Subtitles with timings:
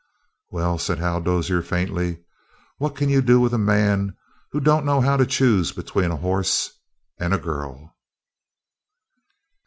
[0.49, 2.23] "Well," said Hal Dozier faintly,
[2.79, 4.17] "what can you do with a man
[4.51, 6.71] who don't know how to choose between a horse
[7.19, 7.95] and a girl?"